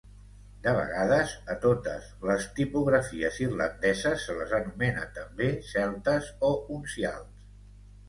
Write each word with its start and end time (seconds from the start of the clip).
De 0.61 0.71
vegades, 0.77 1.33
a 1.55 1.57
totes 1.65 2.07
les 2.31 2.47
tipografies 2.61 3.39
irlandeses 3.45 4.27
se 4.27 4.41
les 4.41 4.59
anomena 4.63 5.07
també 5.21 5.55
celtes 5.73 6.35
o 6.53 6.55
uncials. 6.81 7.51